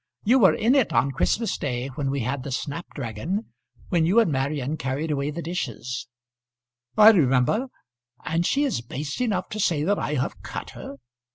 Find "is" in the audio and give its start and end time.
8.63-8.81